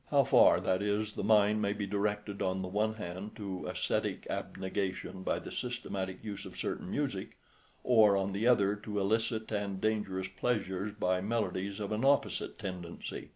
[0.09, 4.25] How far, that is, the mind may be directed on the one hand to ascetic
[4.31, 7.37] abnegation by the systematic use of certain music,
[7.83, 13.29] or on the other to illicit and dangerous pleasures by melodies of an opposite tendency.